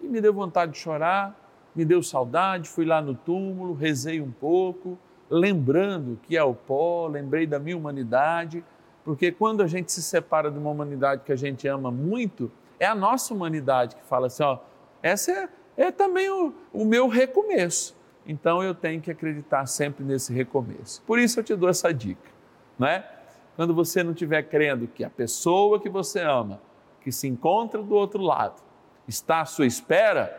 e 0.00 0.06
me 0.06 0.20
deu 0.20 0.32
vontade 0.32 0.72
de 0.72 0.78
chorar, 0.78 1.38
me 1.74 1.84
deu 1.84 2.02
saudade, 2.02 2.68
fui 2.68 2.84
lá 2.84 3.00
no 3.00 3.14
túmulo, 3.14 3.72
rezei 3.72 4.20
um 4.20 4.30
pouco, 4.30 4.98
lembrando 5.32 6.18
que 6.22 6.36
é 6.36 6.42
o 6.42 6.54
pó, 6.54 7.06
lembrei 7.06 7.46
da 7.46 7.58
minha 7.58 7.76
humanidade, 7.76 8.64
porque 9.04 9.32
quando 9.32 9.62
a 9.62 9.66
gente 9.66 9.90
se 9.90 10.02
separa 10.02 10.50
de 10.50 10.58
uma 10.58 10.70
humanidade 10.70 11.22
que 11.24 11.32
a 11.32 11.36
gente 11.36 11.66
ama 11.66 11.90
muito, 11.90 12.50
é 12.78 12.86
a 12.86 12.94
nossa 12.94 13.34
humanidade 13.34 13.96
que 13.96 14.02
fala 14.04 14.26
assim: 14.26 14.42
ó, 14.42 14.58
essa 15.02 15.32
é 15.32 15.48
é 15.76 15.90
também 15.90 16.28
o, 16.28 16.52
o 16.72 16.84
meu 16.84 17.08
recomeço. 17.08 17.96
Então 18.26 18.62
eu 18.62 18.74
tenho 18.74 19.00
que 19.00 19.10
acreditar 19.10 19.66
sempre 19.66 20.04
nesse 20.04 20.32
recomeço. 20.32 21.02
Por 21.02 21.18
isso 21.18 21.40
eu 21.40 21.44
te 21.44 21.56
dou 21.56 21.68
essa 21.68 21.92
dica, 21.92 22.30
não 22.78 22.86
é? 22.86 23.08
quando 23.56 23.74
você 23.74 24.02
não 24.02 24.12
estiver 24.12 24.42
crendo 24.42 24.86
que 24.86 25.04
a 25.04 25.10
pessoa 25.10 25.78
que 25.78 25.88
você 25.88 26.20
ama, 26.20 26.60
que 27.00 27.12
se 27.12 27.28
encontra 27.28 27.82
do 27.82 27.94
outro 27.94 28.22
lado, 28.22 28.62
está 29.06 29.40
à 29.40 29.44
sua 29.44 29.66
espera, 29.66 30.38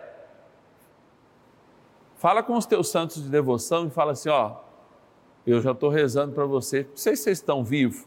fala 2.15 2.41
com 2.41 2.55
os 2.55 2.65
teus 2.65 2.89
santos 2.89 3.21
de 3.21 3.29
devoção 3.29 3.87
e 3.87 3.89
fala 3.89 4.13
assim: 4.13 4.29
ó, 4.29 4.55
eu 5.51 5.61
já 5.61 5.71
estou 5.71 5.89
rezando 5.89 6.33
para 6.33 6.45
você, 6.45 6.87
não 6.89 6.97
sei 6.97 7.15
se 7.15 7.23
vocês 7.23 7.37
estão 7.37 7.63
vivos, 7.63 8.05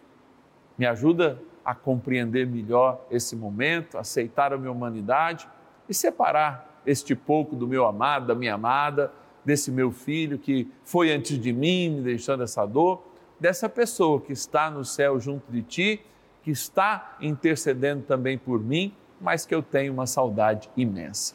me 0.79 0.87
ajuda 0.87 1.41
a 1.65 1.75
compreender 1.75 2.47
melhor 2.47 3.05
esse 3.11 3.35
momento, 3.35 3.99
aceitar 3.99 4.53
a 4.53 4.59
minha 4.59 4.71
humanidade 4.71 5.49
e 5.89 5.95
separar 5.95 6.81
este 6.87 7.15
pouco 7.15 7.57
do 7.57 7.67
meu 7.67 7.85
amado, 7.85 8.27
da 8.27 8.35
minha 8.35 8.55
amada, 8.55 9.13
desse 9.45 9.71
meu 9.71 9.91
filho 9.91 10.39
que 10.39 10.71
foi 10.85 11.13
antes 11.13 11.39
de 11.39 11.53
mim, 11.53 11.91
me 11.91 12.01
deixando 12.03 12.43
essa 12.43 12.65
dor, 12.65 13.03
dessa 13.39 13.69
pessoa 13.69 14.21
que 14.21 14.33
está 14.33 14.71
no 14.71 14.85
céu 14.85 15.19
junto 15.21 15.51
de 15.51 15.63
ti, 15.63 16.01
que 16.43 16.51
está 16.51 17.17
intercedendo 17.21 18.03
também 18.03 18.39
por 18.39 18.63
mim, 18.63 18.95
mas 19.21 19.45
que 19.45 19.55
eu 19.55 19.63
tenho 19.63 19.93
uma 19.93 20.07
saudade 20.07 20.71
imensa. 20.77 21.35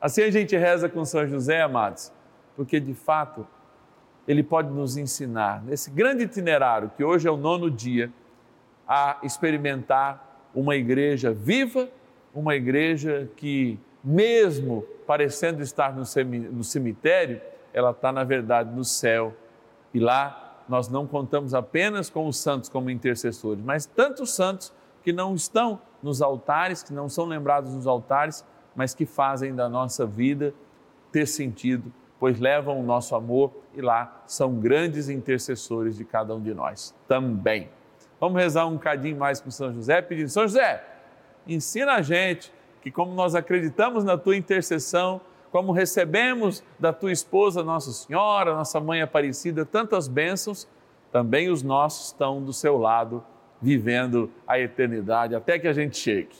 Assim 0.00 0.22
a 0.22 0.30
gente 0.30 0.56
reza 0.56 0.88
com 0.88 1.04
São 1.04 1.26
José, 1.26 1.62
amados, 1.62 2.12
porque 2.56 2.80
de 2.80 2.94
fato 2.94 3.46
ele 4.28 4.42
pode 4.42 4.68
nos 4.68 4.98
ensinar, 4.98 5.64
nesse 5.64 5.90
grande 5.90 6.24
itinerário, 6.24 6.92
que 6.94 7.02
hoje 7.02 7.26
é 7.26 7.30
o 7.30 7.36
nono 7.36 7.70
dia, 7.70 8.12
a 8.86 9.16
experimentar 9.22 10.50
uma 10.54 10.76
igreja 10.76 11.32
viva, 11.32 11.88
uma 12.34 12.54
igreja 12.54 13.28
que, 13.36 13.80
mesmo 14.04 14.84
parecendo 15.06 15.62
estar 15.62 15.96
no 15.96 16.62
cemitério, 16.62 17.40
ela 17.72 17.90
está, 17.90 18.12
na 18.12 18.22
verdade, 18.22 18.70
no 18.70 18.84
céu. 18.84 19.34
E 19.94 19.98
lá 19.98 20.62
nós 20.68 20.88
não 20.88 21.06
contamos 21.06 21.54
apenas 21.54 22.10
com 22.10 22.28
os 22.28 22.36
santos 22.36 22.68
como 22.68 22.90
intercessores, 22.90 23.64
mas 23.64 23.86
tantos 23.86 24.34
santos 24.34 24.72
que 25.02 25.10
não 25.10 25.34
estão 25.34 25.80
nos 26.02 26.20
altares, 26.20 26.82
que 26.82 26.92
não 26.92 27.08
são 27.08 27.24
lembrados 27.24 27.74
nos 27.74 27.86
altares, 27.86 28.44
mas 28.76 28.94
que 28.94 29.06
fazem 29.06 29.54
da 29.54 29.70
nossa 29.70 30.04
vida 30.04 30.52
ter 31.10 31.26
sentido, 31.26 31.90
pois 32.18 32.40
levam 32.40 32.80
o 32.80 32.82
nosso 32.82 33.14
amor 33.14 33.52
e 33.74 33.80
lá 33.80 34.22
são 34.26 34.54
grandes 34.54 35.08
intercessores 35.08 35.96
de 35.96 36.04
cada 36.04 36.34
um 36.34 36.40
de 36.40 36.52
nós 36.52 36.94
também. 37.06 37.68
Vamos 38.20 38.40
rezar 38.40 38.66
um 38.66 38.78
cadinho 38.78 39.16
mais 39.16 39.40
com 39.40 39.50
São 39.50 39.72
José, 39.72 40.02
pedindo: 40.02 40.28
São 40.28 40.42
José, 40.42 40.84
ensina 41.46 41.94
a 41.94 42.02
gente 42.02 42.52
que, 42.82 42.90
como 42.90 43.14
nós 43.14 43.34
acreditamos 43.34 44.04
na 44.04 44.18
tua 44.18 44.36
intercessão, 44.36 45.20
como 45.50 45.72
recebemos 45.72 46.62
da 46.78 46.92
tua 46.92 47.12
esposa, 47.12 47.62
Nossa 47.62 47.92
Senhora, 47.92 48.54
nossa 48.54 48.80
mãe 48.80 49.00
Aparecida, 49.00 49.64
tantas 49.64 50.08
bênçãos, 50.08 50.68
também 51.12 51.48
os 51.48 51.62
nossos 51.62 52.08
estão 52.08 52.42
do 52.42 52.52
seu 52.52 52.76
lado, 52.76 53.24
vivendo 53.60 54.30
a 54.46 54.58
eternidade 54.58 55.34
até 55.34 55.58
que 55.58 55.66
a 55.66 55.72
gente 55.72 55.96
chegue. 55.96 56.36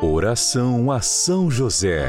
Oração 0.00 0.90
a 0.90 1.00
São 1.00 1.50
José. 1.50 2.08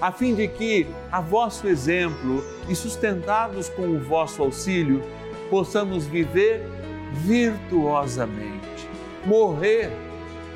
a 0.00 0.10
fim 0.10 0.34
de 0.34 0.48
que, 0.48 0.86
a 1.12 1.20
vosso 1.20 1.68
exemplo 1.68 2.42
e 2.68 2.74
sustentados 2.74 3.68
com 3.68 3.82
o 3.82 4.00
vosso 4.00 4.42
auxílio, 4.42 5.02
possamos 5.50 6.06
viver 6.06 6.64
virtuosamente, 7.12 8.88
morrer 9.26 9.90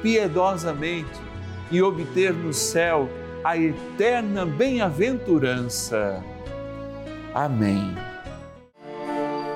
piedosamente 0.02 1.20
e 1.70 1.82
obter 1.82 2.32
no 2.32 2.52
céu 2.52 3.08
a 3.42 3.58
eterna 3.58 4.46
bem-aventurança. 4.46 6.24
Amém. 7.34 7.94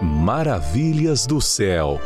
Maravilhas 0.03 1.27
do 1.27 1.41
céu. 1.41 1.99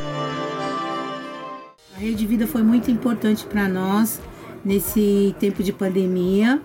A 1.97 1.99
Rede 1.99 2.27
Vida 2.27 2.47
foi 2.47 2.63
muito 2.63 2.91
importante 2.91 3.45
para 3.45 3.69
nós 3.69 4.21
nesse 4.65 5.35
tempo 5.41 5.63
de 5.63 5.73
pandemia, 5.73 6.63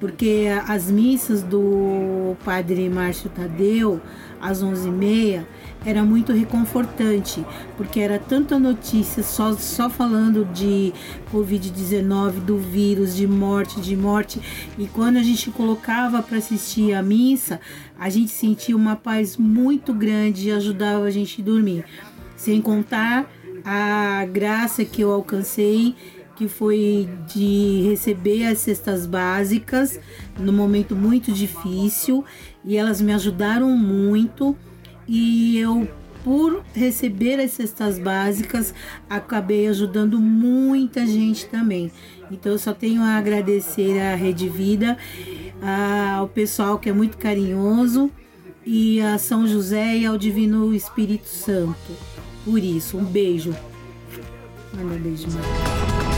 porque 0.00 0.46
as 0.66 0.90
missas 0.90 1.42
do 1.42 2.36
Padre 2.44 2.88
Márcio 2.88 3.30
Tadeu 3.30 4.00
às 4.40 4.62
11h30 4.62 5.44
era 5.84 6.02
muito 6.04 6.32
reconfortante, 6.32 7.44
porque 7.76 8.00
era 8.00 8.18
tanta 8.18 8.58
notícia 8.58 9.22
só, 9.22 9.52
só 9.54 9.88
falando 9.88 10.44
de 10.44 10.92
Covid-19, 11.32 12.40
do 12.40 12.58
vírus, 12.58 13.14
de 13.14 13.26
morte, 13.26 13.80
de 13.80 13.96
morte. 13.96 14.40
E 14.76 14.86
quando 14.88 15.16
a 15.16 15.22
gente 15.22 15.50
colocava 15.50 16.22
para 16.22 16.38
assistir 16.38 16.94
a 16.94 17.02
missa, 17.02 17.60
a 17.98 18.08
gente 18.08 18.30
sentia 18.30 18.76
uma 18.76 18.96
paz 18.96 19.36
muito 19.36 19.92
grande 19.92 20.48
e 20.48 20.52
ajudava 20.52 21.04
a 21.04 21.10
gente 21.10 21.40
a 21.40 21.44
dormir. 21.44 21.84
Sem 22.36 22.60
contar 22.60 23.30
a 23.64 24.24
graça 24.26 24.84
que 24.84 25.02
eu 25.02 25.12
alcancei 25.12 25.94
que 26.38 26.46
foi 26.46 27.08
de 27.26 27.82
receber 27.90 28.46
as 28.46 28.58
cestas 28.58 29.06
básicas 29.06 29.98
no 30.38 30.52
momento 30.52 30.94
muito 30.94 31.32
difícil 31.32 32.24
e 32.64 32.76
elas 32.76 33.00
me 33.00 33.12
ajudaram 33.12 33.70
muito 33.76 34.56
e 35.08 35.58
eu 35.58 35.88
por 36.22 36.62
receber 36.74 37.40
as 37.40 37.52
cestas 37.52 37.98
básicas, 37.98 38.72
acabei 39.08 39.66
ajudando 39.66 40.20
muita 40.20 41.06
gente 41.06 41.46
também. 41.46 41.90
Então 42.30 42.52
eu 42.52 42.58
só 42.58 42.72
tenho 42.72 43.02
a 43.02 43.16
agradecer 43.16 43.98
à 43.98 44.14
Rede 44.14 44.48
Vida, 44.48 44.96
ao 46.16 46.28
pessoal 46.28 46.78
que 46.78 46.88
é 46.88 46.92
muito 46.92 47.16
carinhoso 47.16 48.10
e 48.64 49.00
a 49.00 49.18
São 49.18 49.46
José 49.46 49.96
e 49.96 50.06
ao 50.06 50.16
Divino 50.16 50.72
Espírito 50.72 51.26
Santo. 51.26 51.92
Por 52.44 52.62
isso, 52.62 52.96
um 52.96 53.04
beijo. 53.04 53.56
Manda 54.74 54.96
beijo, 54.98 55.26
mãe. 55.30 56.17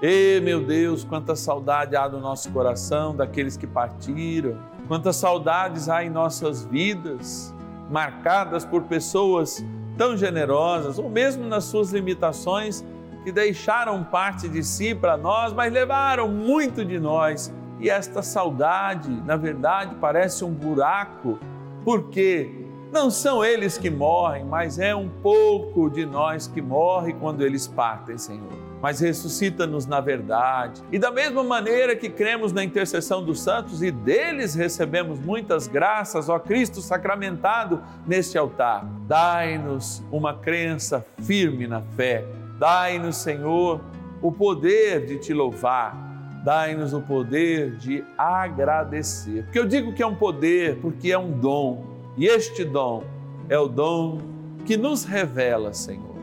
E 0.00 0.40
meu 0.44 0.64
Deus, 0.64 1.02
quanta 1.02 1.34
saudade 1.34 1.96
há 1.96 2.08
no 2.08 2.20
nosso 2.20 2.52
coração 2.52 3.16
daqueles 3.16 3.56
que 3.56 3.66
partiram, 3.66 4.56
quantas 4.86 5.16
saudades 5.16 5.88
há 5.88 6.04
em 6.04 6.10
nossas 6.10 6.64
vidas, 6.64 7.52
marcadas 7.90 8.64
por 8.64 8.84
pessoas 8.84 9.64
tão 9.96 10.16
generosas, 10.16 11.00
ou 11.00 11.10
mesmo 11.10 11.44
nas 11.44 11.64
suas 11.64 11.90
limitações, 11.92 12.84
que 13.24 13.32
deixaram 13.32 14.04
parte 14.04 14.48
de 14.48 14.62
si 14.62 14.94
para 14.94 15.16
nós, 15.16 15.52
mas 15.52 15.72
levaram 15.72 16.28
muito 16.28 16.84
de 16.84 17.00
nós. 17.00 17.52
E 17.80 17.90
esta 17.90 18.22
saudade, 18.22 19.10
na 19.26 19.36
verdade, 19.36 19.96
parece 20.00 20.44
um 20.44 20.52
buraco, 20.52 21.40
porque 21.84 22.64
não 22.92 23.10
são 23.10 23.44
eles 23.44 23.76
que 23.76 23.90
morrem, 23.90 24.44
mas 24.44 24.78
é 24.78 24.94
um 24.94 25.08
pouco 25.08 25.90
de 25.90 26.06
nós 26.06 26.46
que 26.46 26.62
morre 26.62 27.12
quando 27.14 27.42
eles 27.42 27.66
partem, 27.66 28.16
Senhor. 28.16 28.67
Mas 28.80 29.00
ressuscita-nos 29.00 29.86
na 29.86 30.00
verdade. 30.00 30.82
E 30.92 30.98
da 30.98 31.10
mesma 31.10 31.42
maneira 31.42 31.96
que 31.96 32.08
cremos 32.08 32.52
na 32.52 32.62
intercessão 32.62 33.24
dos 33.24 33.40
santos 33.40 33.82
e 33.82 33.90
deles 33.90 34.54
recebemos 34.54 35.18
muitas 35.18 35.66
graças, 35.66 36.28
ó 36.28 36.38
Cristo 36.38 36.80
sacramentado 36.80 37.82
neste 38.06 38.38
altar, 38.38 38.84
dai-nos 39.06 40.02
uma 40.12 40.34
crença 40.34 41.04
firme 41.22 41.66
na 41.66 41.82
fé. 41.82 42.24
Dai-nos, 42.58 43.16
Senhor, 43.16 43.80
o 44.22 44.32
poder 44.32 45.06
de 45.06 45.18
te 45.18 45.32
louvar 45.32 46.08
dai-nos 46.48 46.94
o 46.94 47.00
poder 47.02 47.76
de 47.76 48.02
agradecer. 48.16 49.44
Porque 49.44 49.58
eu 49.58 49.66
digo 49.66 49.92
que 49.92 50.02
é 50.02 50.06
um 50.06 50.14
poder, 50.14 50.78
porque 50.80 51.12
é 51.12 51.18
um 51.18 51.30
dom. 51.30 51.84
E 52.16 52.26
este 52.26 52.64
dom 52.64 53.04
é 53.50 53.58
o 53.58 53.68
dom 53.68 54.20
que 54.64 54.74
nos 54.74 55.04
revela, 55.04 55.74
Senhor. 55.74 56.16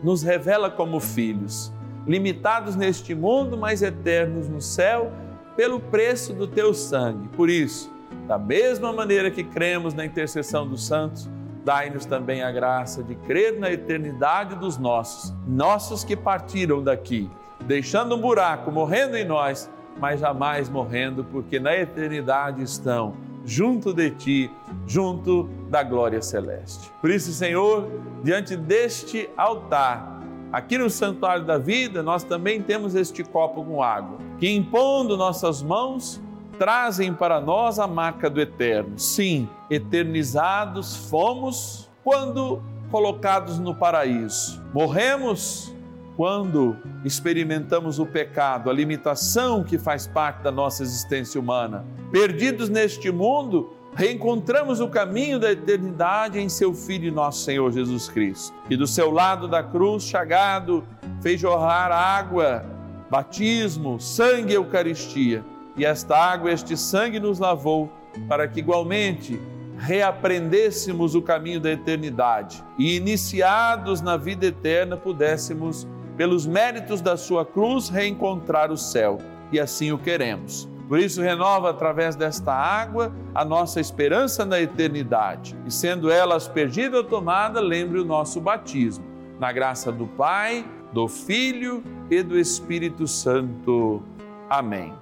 Nos 0.00 0.22
revela 0.22 0.70
como 0.70 1.00
filhos, 1.00 1.72
limitados 2.06 2.76
neste 2.76 3.14
mundo, 3.14 3.56
mas 3.56 3.82
eternos 3.82 4.48
no 4.48 4.60
céu, 4.60 5.12
pelo 5.56 5.80
preço 5.80 6.32
do 6.32 6.46
teu 6.46 6.74
sangue. 6.74 7.28
Por 7.28 7.48
isso, 7.48 7.92
da 8.26 8.38
mesma 8.38 8.92
maneira 8.92 9.30
que 9.30 9.44
cremos 9.44 9.94
na 9.94 10.04
intercessão 10.04 10.66
dos 10.66 10.86
santos, 10.86 11.28
dai-nos 11.64 12.04
também 12.04 12.42
a 12.42 12.50
graça 12.50 13.02
de 13.02 13.14
crer 13.14 13.58
na 13.58 13.70
eternidade 13.70 14.54
dos 14.56 14.76
nossos, 14.76 15.32
nossos 15.46 16.04
que 16.04 16.16
partiram 16.16 16.82
daqui, 16.82 17.30
deixando 17.66 18.14
um 18.14 18.20
buraco, 18.20 18.70
morrendo 18.70 19.16
em 19.16 19.24
nós, 19.24 19.70
mas 19.98 20.20
jamais 20.20 20.68
morrendo, 20.68 21.24
porque 21.24 21.58
na 21.58 21.74
eternidade 21.74 22.62
estão 22.62 23.14
junto 23.44 23.92
de 23.92 24.10
ti, 24.10 24.50
junto 24.86 25.48
da 25.68 25.82
glória 25.82 26.20
celeste. 26.22 26.90
Por 27.00 27.10
isso, 27.10 27.32
Senhor, 27.32 27.88
diante 28.22 28.56
deste 28.56 29.28
altar, 29.36 30.13
aqui 30.54 30.78
no 30.78 30.88
Santuário 30.88 31.44
da 31.44 31.58
Vida, 31.58 32.00
nós 32.00 32.22
também 32.22 32.62
temos 32.62 32.94
este 32.94 33.24
copo 33.24 33.64
com 33.64 33.82
água, 33.82 34.18
que 34.38 34.48
impondo 34.48 35.16
nossas 35.16 35.60
mãos, 35.60 36.22
trazem 36.56 37.12
para 37.12 37.40
nós 37.40 37.80
a 37.80 37.88
marca 37.88 38.30
do 38.30 38.40
eterno. 38.40 38.96
Sim, 38.96 39.48
eternizados 39.68 41.08
fomos 41.10 41.90
quando 42.04 42.62
colocados 42.88 43.58
no 43.58 43.74
paraíso. 43.74 44.62
Morremos 44.72 45.74
quando 46.16 46.76
experimentamos 47.04 47.98
o 47.98 48.06
pecado, 48.06 48.70
a 48.70 48.72
limitação 48.72 49.64
que 49.64 49.76
faz 49.76 50.06
parte 50.06 50.44
da 50.44 50.52
nossa 50.52 50.84
existência 50.84 51.40
humana. 51.40 51.84
Perdidos 52.12 52.68
neste 52.68 53.10
mundo, 53.10 53.72
reencontramos 53.94 54.80
o 54.80 54.88
caminho 54.88 55.38
da 55.38 55.52
eternidade 55.52 56.38
em 56.38 56.48
seu 56.48 56.74
Filho 56.74 57.12
nosso 57.12 57.44
Senhor 57.44 57.70
Jesus 57.72 58.08
Cristo, 58.08 58.54
que 58.68 58.76
do 58.76 58.86
seu 58.86 59.10
lado 59.10 59.46
da 59.46 59.62
cruz, 59.62 60.04
chagado, 60.04 60.84
fez 61.20 61.40
jorrar 61.40 61.92
água, 61.92 62.64
batismo, 63.10 64.00
sangue 64.00 64.52
e 64.52 64.56
Eucaristia. 64.56 65.44
E 65.76 65.84
esta 65.84 66.16
água, 66.16 66.50
este 66.50 66.76
sangue 66.76 67.20
nos 67.20 67.38
lavou 67.38 67.90
para 68.28 68.46
que 68.46 68.60
igualmente 68.60 69.40
reaprendêssemos 69.76 71.14
o 71.14 71.22
caminho 71.22 71.60
da 71.60 71.70
eternidade 71.70 72.64
e, 72.78 72.96
iniciados 72.96 74.00
na 74.00 74.16
vida 74.16 74.46
eterna, 74.46 74.96
pudéssemos 74.96 75.86
pelos 76.16 76.46
méritos 76.46 77.00
da 77.00 77.16
sua 77.16 77.44
cruz, 77.44 77.88
reencontrar 77.88 78.70
o 78.70 78.76
céu. 78.76 79.18
E 79.52 79.60
assim 79.60 79.92
o 79.92 79.98
queremos. 79.98 80.68
Por 80.88 80.98
isso, 80.98 81.22
renova 81.22 81.70
através 81.70 82.14
desta 82.14 82.52
água 82.52 83.12
a 83.34 83.44
nossa 83.44 83.80
esperança 83.80 84.44
na 84.44 84.60
eternidade. 84.60 85.56
E 85.66 85.70
sendo 85.70 86.10
ela 86.10 86.36
aspergida 86.36 86.98
ou 86.98 87.04
tomada, 87.04 87.60
lembre 87.60 87.98
o 87.98 88.04
nosso 88.04 88.40
batismo. 88.40 89.04
Na 89.40 89.50
graça 89.50 89.90
do 89.90 90.06
Pai, 90.06 90.64
do 90.92 91.08
Filho 91.08 91.82
e 92.10 92.22
do 92.22 92.38
Espírito 92.38 93.08
Santo. 93.08 94.02
Amém. 94.48 94.92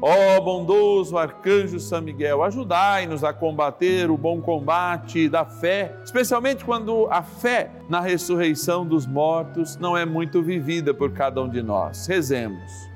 Ó 0.00 0.36
oh, 0.36 0.40
bondoso 0.42 1.16
arcanjo 1.16 1.80
São 1.80 2.02
Miguel, 2.02 2.42
ajudai-nos 2.42 3.24
a 3.24 3.32
combater 3.32 4.10
o 4.10 4.16
bom 4.16 4.42
combate 4.42 5.26
da 5.26 5.44
fé, 5.44 5.96
especialmente 6.04 6.64
quando 6.64 7.08
a 7.10 7.22
fé 7.22 7.70
na 7.88 8.00
ressurreição 8.00 8.84
dos 8.84 9.06
mortos 9.06 9.78
não 9.78 9.96
é 9.96 10.04
muito 10.04 10.42
vivida 10.42 10.92
por 10.92 11.12
cada 11.12 11.42
um 11.42 11.48
de 11.48 11.62
nós. 11.62 12.06
Rezemos. 12.06 12.95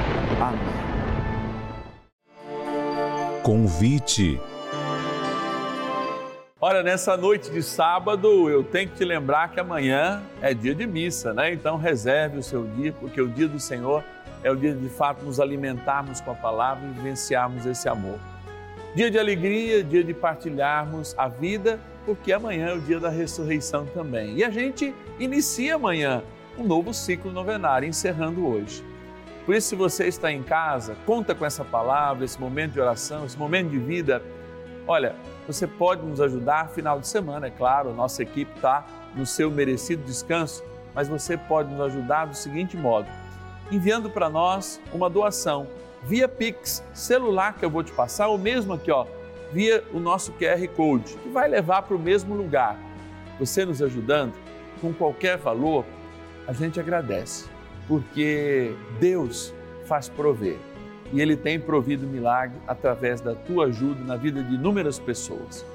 Amém. 0.41 0.59
Convite. 3.43 4.41
Olha, 6.59 6.81
nessa 6.81 7.15
noite 7.15 7.51
de 7.51 7.61
sábado, 7.61 8.49
eu 8.49 8.63
tenho 8.63 8.89
que 8.89 8.95
te 8.95 9.05
lembrar 9.05 9.51
que 9.51 9.59
amanhã 9.59 10.21
é 10.41 10.53
dia 10.53 10.73
de 10.73 10.87
missa, 10.87 11.33
né? 11.33 11.53
Então 11.53 11.77
reserve 11.77 12.39
o 12.39 12.43
seu 12.43 12.67
dia, 12.67 12.91
porque 12.93 13.21
o 13.21 13.27
dia 13.27 13.47
do 13.47 13.59
Senhor 13.59 14.03
é 14.43 14.51
o 14.51 14.55
dia 14.55 14.73
de, 14.73 14.81
de 14.81 14.89
fato 14.89 15.23
nos 15.23 15.39
alimentarmos 15.39 16.21
com 16.21 16.31
a 16.31 16.35
palavra 16.35 16.87
e 16.87 16.91
vivenciarmos 16.91 17.65
esse 17.65 17.87
amor. 17.87 18.19
Dia 18.95 19.09
de 19.11 19.19
alegria, 19.19 19.83
dia 19.83 20.03
de 20.03 20.13
partilharmos 20.13 21.15
a 21.17 21.27
vida, 21.27 21.79
porque 22.05 22.33
amanhã 22.33 22.69
é 22.69 22.73
o 22.73 22.81
dia 22.81 22.99
da 22.99 23.09
ressurreição 23.09 23.85
também. 23.85 24.37
E 24.37 24.43
a 24.43 24.49
gente 24.49 24.93
inicia 25.19 25.75
amanhã 25.75 26.23
um 26.57 26.63
novo 26.63 26.93
ciclo 26.93 27.31
novenário, 27.31 27.87
encerrando 27.87 28.45
hoje. 28.45 28.90
Por 29.51 29.57
isso, 29.57 29.67
se 29.67 29.75
você 29.75 30.07
está 30.07 30.31
em 30.31 30.41
casa, 30.41 30.95
conta 31.05 31.35
com 31.35 31.45
essa 31.45 31.65
palavra, 31.65 32.23
esse 32.23 32.39
momento 32.39 32.71
de 32.71 32.79
oração, 32.79 33.25
esse 33.25 33.37
momento 33.37 33.69
de 33.69 33.79
vida. 33.79 34.23
Olha, 34.87 35.13
você 35.45 35.67
pode 35.67 36.05
nos 36.05 36.21
ajudar 36.21 36.69
final 36.69 37.01
de 37.01 37.07
semana, 37.09 37.47
é 37.47 37.49
claro, 37.49 37.93
nossa 37.93 38.23
equipe 38.23 38.49
está 38.55 38.85
no 39.13 39.25
seu 39.25 39.51
merecido 39.51 40.05
descanso, 40.05 40.63
mas 40.95 41.09
você 41.09 41.35
pode 41.35 41.69
nos 41.69 41.81
ajudar 41.81 42.27
do 42.27 42.33
seguinte 42.33 42.77
modo 42.77 43.09
enviando 43.69 44.09
para 44.09 44.29
nós 44.29 44.79
uma 44.93 45.09
doação 45.09 45.67
via 46.01 46.29
Pix 46.29 46.81
celular 46.93 47.57
que 47.57 47.65
eu 47.65 47.69
vou 47.69 47.83
te 47.83 47.91
passar, 47.91 48.29
ou 48.29 48.37
mesmo 48.37 48.71
aqui, 48.71 48.89
ó, 48.89 49.05
via 49.51 49.83
o 49.91 49.99
nosso 49.99 50.31
QR 50.31 50.65
Code, 50.77 51.13
que 51.15 51.27
vai 51.27 51.49
levar 51.49 51.81
para 51.81 51.97
o 51.97 51.99
mesmo 51.99 52.35
lugar. 52.35 52.77
Você 53.37 53.65
nos 53.65 53.81
ajudando 53.81 54.33
com 54.79 54.93
qualquer 54.93 55.35
valor, 55.35 55.83
a 56.47 56.53
gente 56.53 56.79
agradece, 56.79 57.49
porque 57.87 58.75
Deus 58.99 59.53
faz 59.85 60.07
prover 60.09 60.57
e 61.11 61.21
Ele 61.21 61.35
tem 61.35 61.59
provido 61.59 62.07
milagre 62.07 62.57
através 62.67 63.19
da 63.21 63.35
tua 63.35 63.65
ajuda 63.65 64.03
na 64.03 64.15
vida 64.15 64.43
de 64.43 64.55
inúmeras 64.55 64.97
pessoas. 64.97 65.65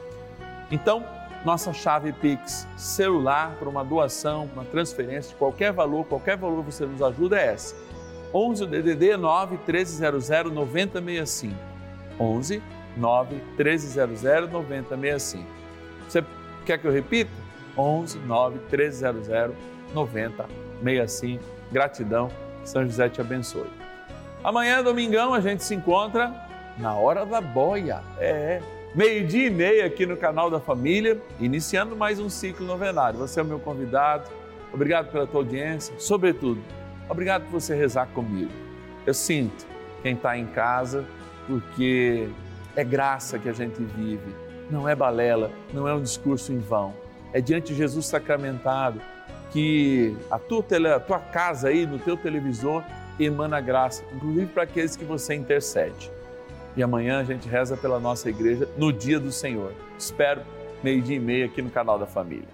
Então, 0.71 1.05
nossa 1.45 1.73
chave 1.73 2.13
Pix 2.13 2.67
celular 2.77 3.55
para 3.59 3.69
uma 3.69 3.85
doação, 3.85 4.49
uma 4.53 4.65
transferência 4.65 5.31
de 5.31 5.37
qualquer 5.37 5.73
valor, 5.73 6.05
qualquer 6.07 6.37
valor 6.37 6.63
você 6.63 6.85
nos 6.87 7.03
ajuda 7.03 7.39
é 7.39 7.53
essa 7.53 7.75
11 8.35 8.65
o 8.65 8.67
DDD 8.67 9.17
9 9.17 9.57
1300 9.67 10.29
9065. 10.53 11.55
11 12.19 12.63
9 12.97 13.35
1300 13.57 14.23
9065. 14.51 15.47
Você 16.09 16.25
quer 16.65 16.79
que 16.79 16.87
eu 16.87 16.93
repita? 16.93 17.31
11 17.77 18.19
9 18.19 18.59
1300 18.71 19.29
9065. 19.95 21.56
Gratidão. 21.71 22.31
São 22.65 22.85
José 22.85 23.09
te 23.09 23.21
abençoe. 23.21 23.71
Amanhã, 24.43 24.83
domingão, 24.83 25.35
a 25.35 25.41
gente 25.41 25.63
se 25.63 25.75
encontra 25.75 26.33
na 26.79 26.95
hora 26.95 27.25
da 27.25 27.41
boia. 27.41 28.03
É, 28.19 28.61
meio-dia 28.95 29.47
e 29.47 29.51
meia 29.51 29.87
aqui 29.87 30.07
no 30.07 30.17
canal 30.17 30.51
da 30.51 30.61
Família, 30.61 31.21
iniciando 31.41 31.97
mais 31.97 32.19
um 32.19 32.29
ciclo 32.29 32.67
novenário. 32.67 33.19
Você 33.19 33.41
é 33.41 33.43
o 33.43 33.47
meu 33.47 33.59
convidado. 33.59 34.31
Obrigado 34.73 35.11
pela 35.11 35.27
tua 35.27 35.41
audiência, 35.41 35.95
sobretudo, 35.99 36.61
obrigado 37.09 37.45
por 37.45 37.61
você 37.61 37.75
rezar 37.75 38.07
comigo. 38.09 38.51
Eu 39.07 39.15
sinto 39.15 39.67
quem 40.03 40.15
está 40.15 40.37
em 40.37 40.47
casa, 40.47 41.05
porque 41.47 42.29
é 42.75 42.85
graça 42.85 43.39
que 43.39 43.49
a 43.49 43.53
gente 43.53 43.83
vive, 43.83 44.35
não 44.71 44.89
é 44.89 44.95
balela, 44.95 45.51
não 45.73 45.89
é 45.89 45.95
um 45.95 46.03
discurso 46.03 46.53
em 46.53 46.59
vão. 46.59 46.93
É 47.33 47.41
diante 47.41 47.73
de 47.73 47.79
Jesus 47.79 48.07
sacramentado 48.07 49.01
que 49.53 50.17
a 50.31 50.39
tua, 50.39 50.63
tele, 50.63 50.89
a 50.89 51.01
tua 51.01 51.19
casa 51.19 51.69
aí, 51.69 51.87
no 51.87 51.99
teu 51.99 52.17
televisor, 52.17 52.83
emana 53.19 53.61
graça, 53.61 54.05
inclusive 54.15 54.47
para 54.47 54.65
aqueles 54.65 54.97
que 54.97 55.05
você 55.05 55.35
intercede. 55.35 56.11
E 56.77 56.83
amanhã 56.83 57.21
a 57.21 57.25
gente 57.25 57.49
reza 57.49 57.77
pela 57.77 57.99
nossa 57.99 58.29
igreja 58.29 58.69
no 58.77 58.93
dia 58.93 59.19
do 59.19 59.33
Senhor. 59.33 59.73
Espero 59.99 60.43
meio-dia 60.83 61.17
e 61.17 61.21
meia 61.21 61.47
aqui 61.47 61.63
no 61.63 61.71
canal 61.71 61.99
da 61.99 62.07
família. 62.07 62.49